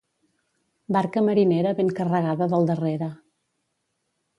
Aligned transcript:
Barca 0.97 1.23
marinera 1.29 1.75
ben 1.83 1.95
carregada 2.01 2.51
del 2.55 2.69
darrere. 2.75 3.15